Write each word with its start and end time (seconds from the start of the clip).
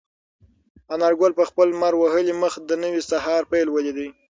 انارګل 0.95 1.31
په 1.39 1.43
خپل 1.49 1.67
لمر 1.73 1.93
وهلي 1.97 2.33
مخ 2.41 2.53
د 2.69 2.71
نوي 2.83 3.01
سهار 3.11 3.41
پیل 3.51 3.67
ولید. 3.71 3.97